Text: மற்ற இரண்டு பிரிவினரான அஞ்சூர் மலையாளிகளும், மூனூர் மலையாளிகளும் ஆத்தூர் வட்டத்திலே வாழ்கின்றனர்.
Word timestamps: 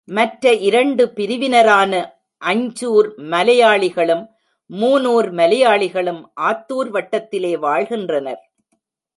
மற்ற 0.05 0.53
இரண்டு 0.53 1.11
பிரிவினரான 1.15 2.05
அஞ்சூர் 2.45 3.09
மலையாளிகளும், 3.17 4.27
மூனூர் 4.69 5.31
மலையாளிகளும் 5.31 6.21
ஆத்தூர் 6.41 6.89
வட்டத்திலே 6.91 7.57
வாழ்கின்றனர். 7.57 8.51